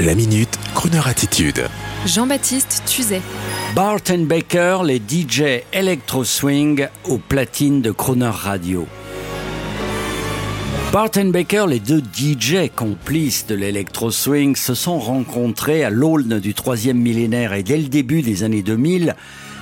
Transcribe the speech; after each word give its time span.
La 0.00 0.16
minute, 0.16 0.58
Kroneur 0.74 1.06
attitude. 1.06 1.68
Jean-Baptiste 2.04 2.82
Tuzet. 2.84 3.22
Bart 3.76 4.00
Baker, 4.18 4.78
les 4.84 4.96
DJ 4.96 5.62
Electro 5.72 6.24
Swing 6.24 6.88
aux 7.04 7.18
platines 7.18 7.80
de 7.80 7.92
Croner 7.92 8.26
Radio. 8.26 8.88
Bart 10.92 11.12
Baker, 11.26 11.66
les 11.68 11.78
deux 11.78 12.02
DJ 12.02 12.70
complices 12.74 13.46
de 13.46 13.54
l'Electro 13.54 14.10
Swing, 14.10 14.56
se 14.56 14.74
sont 14.74 14.98
rencontrés 14.98 15.84
à 15.84 15.90
l'aulne 15.90 16.40
du 16.40 16.54
troisième 16.54 16.98
millénaire 16.98 17.52
et 17.52 17.62
dès 17.62 17.76
le 17.76 17.86
début 17.86 18.22
des 18.22 18.42
années 18.42 18.62
2000, 18.62 19.14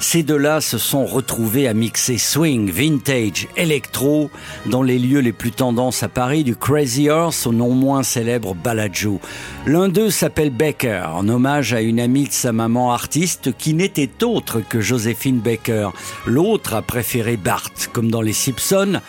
ces 0.00 0.22
deux-là 0.22 0.60
se 0.60 0.78
sont 0.78 1.04
retrouvés 1.06 1.66
à 1.66 1.74
mixer 1.74 2.18
swing, 2.18 2.70
vintage, 2.70 3.48
électro 3.56 4.30
dans 4.66 4.82
les 4.82 4.98
lieux 4.98 5.20
les 5.20 5.32
plus 5.32 5.50
tendances 5.50 6.02
à 6.02 6.08
Paris, 6.08 6.44
du 6.44 6.56
Crazy 6.56 7.10
Horse 7.10 7.46
au 7.46 7.52
non 7.52 7.70
moins 7.70 8.02
célèbre 8.02 8.54
Bellagio. 8.54 9.20
L'un 9.66 9.88
d'eux 9.88 10.10
s'appelle 10.10 10.50
Baker, 10.50 11.08
en 11.14 11.28
hommage 11.28 11.74
à 11.74 11.80
une 11.80 12.00
amie 12.00 12.28
de 12.28 12.32
sa 12.32 12.52
maman 12.52 12.92
artiste 12.92 13.56
qui 13.56 13.74
n'était 13.74 14.24
autre 14.24 14.60
que 14.60 14.80
Joséphine 14.80 15.40
Baker. 15.40 15.90
L'autre 16.26 16.74
a 16.74 16.82
préféré 16.82 17.36
Bart, 17.36 17.70
comme 17.92 18.10
dans 18.10 18.22
les 18.22 18.32
Simpsons. 18.32 19.00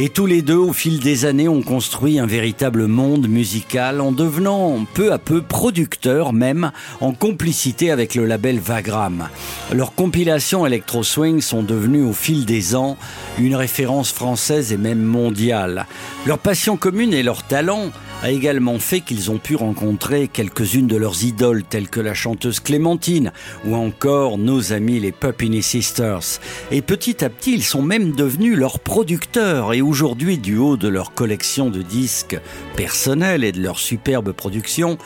Et 0.00 0.10
tous 0.10 0.26
les 0.26 0.42
deux, 0.42 0.54
au 0.54 0.72
fil 0.72 1.00
des 1.00 1.24
années, 1.24 1.48
ont 1.48 1.60
construit 1.60 2.20
un 2.20 2.26
véritable 2.26 2.86
monde 2.86 3.26
musical 3.26 4.00
en 4.00 4.12
devenant 4.12 4.86
peu 4.94 5.12
à 5.12 5.18
peu 5.18 5.42
producteurs 5.42 6.32
même, 6.32 6.70
en 7.00 7.12
complicité 7.12 7.90
avec 7.90 8.14
le 8.14 8.24
label 8.24 8.60
Vagram. 8.60 9.28
Leurs 9.72 9.96
compilations 9.96 10.64
Electro 10.64 11.02
Swing 11.02 11.40
sont 11.40 11.64
devenues 11.64 12.04
au 12.04 12.12
fil 12.12 12.44
des 12.44 12.76
ans 12.76 12.96
une 13.40 13.56
référence 13.56 14.12
française 14.12 14.72
et 14.72 14.76
même 14.76 15.02
mondiale. 15.02 15.86
Leur 16.26 16.38
passion 16.38 16.76
commune 16.76 17.12
et 17.12 17.24
leur 17.24 17.42
talent 17.42 17.90
a 18.22 18.30
également 18.30 18.78
fait 18.78 19.00
qu'ils 19.00 19.30
ont 19.30 19.38
pu 19.38 19.54
rencontrer 19.54 20.26
quelques-unes 20.26 20.88
de 20.88 20.96
leurs 20.96 21.24
idoles 21.24 21.62
telles 21.62 21.88
que 21.88 22.00
la 22.00 22.14
chanteuse 22.14 22.58
Clémentine 22.58 23.32
ou 23.64 23.76
encore 23.76 24.38
nos 24.38 24.72
amis 24.72 24.98
les 24.98 25.12
Puppini 25.12 25.62
Sisters. 25.62 26.40
Et 26.72 26.82
petit 26.82 27.24
à 27.24 27.30
petit, 27.30 27.52
ils 27.52 27.64
sont 27.64 27.82
même 27.82 28.12
devenus 28.12 28.56
leurs 28.56 28.80
producteurs 28.80 29.72
et 29.72 29.82
aujourd'hui, 29.82 30.38
du 30.38 30.56
haut 30.56 30.76
de 30.76 30.88
leur 30.88 31.14
collection 31.14 31.70
de 31.70 31.80
disques 31.80 32.38
personnels 32.76 33.44
et 33.44 33.52
de 33.52 33.60
leur 33.60 33.78
superbe 33.78 34.32
production, 34.32 34.98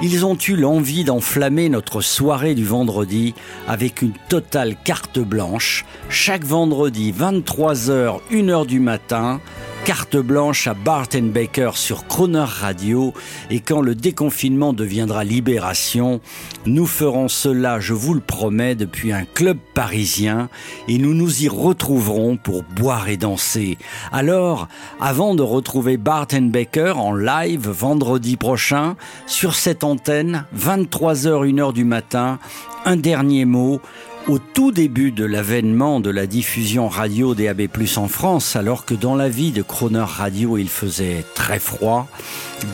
ils 0.00 0.24
ont 0.24 0.38
eu 0.48 0.56
l'envie 0.56 1.04
d'enflammer 1.04 1.68
notre 1.68 2.00
soirée 2.00 2.54
du 2.54 2.64
vendredi 2.64 3.34
avec 3.66 4.02
une 4.02 4.14
totale 4.28 4.76
carte 4.84 5.18
blanche. 5.18 5.84
Chaque 6.08 6.44
vendredi, 6.44 7.12
23h, 7.12 8.20
1h 8.30 8.66
du 8.66 8.80
matin, 8.80 9.40
carte 9.84 10.16
blanche 10.16 10.68
à 10.68 10.74
Barton 10.74 11.30
Baker 11.34 11.72
sur 11.74 12.06
Croner 12.06 12.44
Radio. 12.46 13.12
Et 13.50 13.58
quand 13.58 13.80
le 13.80 13.96
déconfinement 13.96 14.72
deviendra 14.72 15.24
libération, 15.24 16.20
nous 16.66 16.86
ferons 16.86 17.28
cela, 17.28 17.80
je 17.80 17.92
vous 17.92 18.14
le 18.14 18.20
promets, 18.20 18.76
depuis 18.76 19.12
un 19.12 19.24
club 19.24 19.58
parisien. 19.74 20.48
Et 20.86 20.98
nous 20.98 21.14
nous 21.14 21.42
y 21.42 21.48
retrouverons 21.48 22.36
pour 22.36 22.62
boire 22.62 23.08
et 23.08 23.16
danser. 23.16 23.76
Alors, 24.12 24.68
avant 25.00 25.34
de 25.34 25.42
retrouver 25.42 25.96
Barton 25.96 26.50
Baker 26.52 26.94
en 26.96 27.14
live 27.14 27.68
vendredi 27.68 28.36
prochain 28.36 28.96
sur 29.26 29.54
cette 29.54 29.82
antenne, 29.82 30.44
23h 30.56 31.44
1h 31.52 31.72
du 31.72 31.84
matin, 31.84 32.38
un 32.84 32.96
dernier 32.96 33.44
mot 33.44 33.80
au 34.28 34.38
tout 34.38 34.72
début 34.72 35.10
de 35.10 35.24
l'avènement 35.24 36.00
de 36.00 36.10
la 36.10 36.26
diffusion 36.26 36.88
radio 36.88 37.34
DAB+, 37.34 37.62
en 37.96 38.08
France, 38.08 38.56
alors 38.56 38.84
que 38.84 38.94
dans 38.94 39.14
la 39.14 39.28
vie 39.28 39.52
de 39.52 39.62
Croner 39.62 40.04
Radio 40.06 40.58
il 40.58 40.68
faisait 40.68 41.24
très 41.34 41.58
froid, 41.58 42.08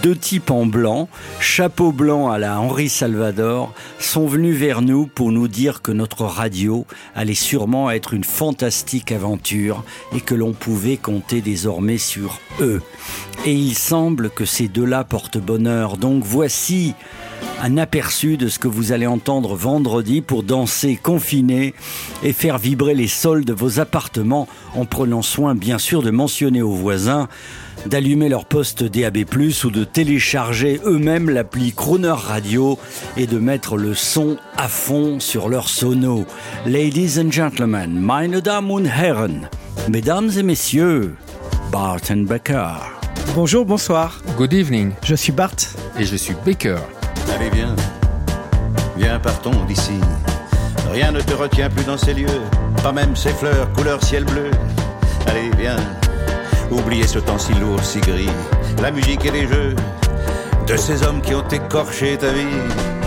deux 0.03 0.17
types 0.17 0.51
en 0.51 0.67
blanc, 0.67 1.09
chapeau 1.41 1.93
blanc 1.93 2.31
à 2.31 2.39
la 2.39 2.61
Henri 2.61 2.89
Salvador, 2.89 3.73
sont 3.99 4.27
venus 4.27 4.57
vers 4.57 4.83
nous 4.83 5.07
pour 5.07 5.33
nous 5.33 5.49
dire 5.49 5.81
que 5.81 5.93
notre 5.93 6.25
radio 6.25 6.87
allait 7.15 7.35
sûrement 7.35 7.91
être 7.91 8.15
une 8.15 8.25
fantastique 8.25 9.13
aventure 9.13 9.85
et 10.15 10.21
que 10.21 10.35
l'on 10.35 10.53
pouvait 10.53 10.99
compter 10.99 11.41
désormais 11.41 11.99
sur 11.99 12.41
eux. 12.61 12.83
Et 13.47 13.55
il 13.55 13.75
semble 13.75 14.31
que 14.31 14.45
ces 14.45 14.69
deux-là 14.69 15.05
portent 15.05 15.39
bonheur. 15.39 15.97
Donc 15.97 16.25
voici 16.25 16.95
un 17.63 17.77
aperçu 17.77 18.37
de 18.37 18.49
ce 18.49 18.59
que 18.59 18.69
vous 18.69 18.93
allez 18.93 19.07
entendre 19.07 19.55
vendredi 19.55 20.21
pour 20.21 20.43
danser 20.43 20.97
confiné 20.97 21.75
et 22.23 22.33
faire 22.33 22.59
vibrer 22.59 22.95
les 22.95 23.09
sols 23.09 23.45
de 23.45 23.53
vos 23.53 23.81
appartements 23.81 24.49
en 24.75 24.85
prenant 24.85 25.23
soin 25.23 25.55
bien 25.55 25.79
sûr 25.79 26.03
de 26.03 26.11
mentionner 26.11 26.63
aux 26.63 26.75
voisins 26.75 27.29
d'allumer 27.87 28.29
leur 28.29 28.45
poste 28.45 28.83
DAB+, 28.83 29.19
ou 29.65 29.71
de 29.71 29.85
télécharger 29.85 30.81
eux-mêmes 30.85 31.31
l'appli 31.31 31.73
Croner 31.73 32.09
Radio 32.11 32.79
et 33.17 33.27
de 33.27 33.39
mettre 33.39 33.77
le 33.77 33.95
son 33.95 34.37
à 34.57 34.69
fond 34.69 35.21
sur 35.21 35.49
leur 35.49 35.69
sono. 35.69 36.27
Ladies 36.67 37.21
and 37.21 37.31
gentlemen, 37.31 37.99
meine 37.99 38.41
Damen 38.41 38.71
und 38.71 38.87
Herren, 38.87 39.49
mesdames 39.89 40.31
et 40.37 40.43
messieurs, 40.43 41.15
Barton 41.73 42.25
Becker. 42.29 42.75
Bonjour, 43.35 43.65
bonsoir. 43.65 44.21
Good 44.37 44.53
evening. 44.53 44.93
Je 45.05 45.15
suis 45.15 45.33
Bart. 45.33 45.57
Et 45.99 46.05
je 46.05 46.17
suis 46.17 46.35
Baker. 46.45 46.79
Allez, 47.39 47.51
viens. 47.51 47.77
Viens, 48.97 49.21
partons 49.21 49.65
d'ici. 49.67 50.01
Rien 50.91 51.13
ne 51.13 51.21
te 51.21 51.35
retient 51.35 51.71
plus 51.71 51.85
dans 51.85 51.97
ces 51.97 52.15
lieux. 52.15 52.43
Pas 52.83 52.91
même 52.91 53.15
ces 53.15 53.31
fleurs 53.31 53.73
couleur 53.75 54.03
ciel 54.03 54.25
bleu. 54.25 54.51
Allez, 55.29 55.51
viens. 55.57 55.77
Oubliez 56.71 57.07
ce 57.07 57.21
temps 57.21 57.39
si 57.39 57.55
lourd, 57.55 57.83
si 57.85 58.01
gris. 58.01 58.31
La 58.83 58.91
musique 58.91 59.25
et 59.25 59.31
les 59.31 59.47
jeux. 59.47 59.77
De 60.67 60.77
ces 60.77 61.05
hommes 61.05 61.21
qui 61.21 61.35
ont 61.35 61.47
écorché 61.49 62.17
ta 62.19 62.31
vie. 62.31 62.45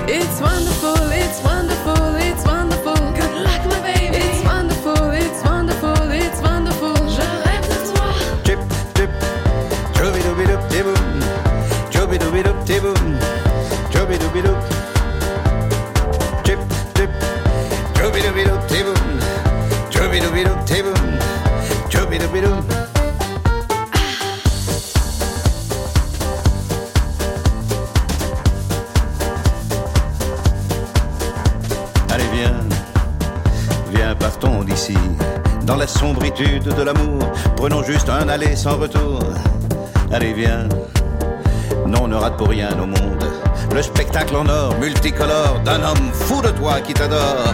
It's 0.07 0.39
wonderful, 0.39 0.95
it's 1.11 1.43
wonderful, 1.43 1.43
it's 1.43 1.43
wonderful. 1.43 2.20
Allez, 32.09 32.23
viens, 32.33 32.53
viens, 33.93 34.15
partons 34.15 34.63
d'ici. 34.63 34.97
Dans 35.65 35.75
la 35.75 35.87
sombritude 35.87 36.63
de 36.63 36.83
l'amour, 36.83 37.19
prenons 37.55 37.83
juste 37.83 38.09
un 38.09 38.27
aller 38.27 38.55
sans 38.55 38.77
retour. 38.77 39.19
Allez, 40.11 40.33
viens, 40.33 40.67
non, 41.87 42.07
ne 42.07 42.15
rate 42.15 42.37
pour 42.37 42.49
rien 42.49 42.71
au 42.81 42.85
monde. 42.85 43.23
Le 43.73 43.81
spectacle 43.81 44.35
en 44.35 44.47
or, 44.49 44.75
multicolore, 44.79 45.61
d'un 45.63 45.81
homme 45.83 46.11
fou 46.13 46.41
de 46.41 46.49
toi 46.49 46.81
qui 46.81 46.93
t'adore. 46.93 47.53